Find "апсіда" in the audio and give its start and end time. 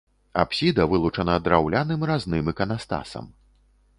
0.43-0.85